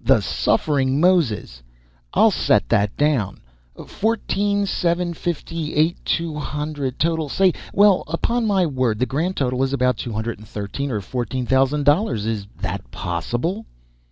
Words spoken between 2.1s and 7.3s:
I'll set that down. Fourteen seven fifty eight two hundred. Total,